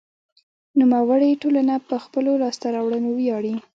نوموړې 0.79 1.39
ټولنه 1.41 1.75
په 1.87 1.95
خپلو 2.03 2.31
لاسته 2.43 2.65
راوړنو 2.75 3.09
ویاړي. 3.13 3.55